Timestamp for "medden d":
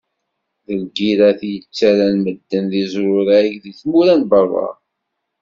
2.23-2.73